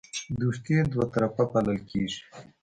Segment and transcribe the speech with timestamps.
[0.39, 2.19] دوستي دوطرفه پالل کیږي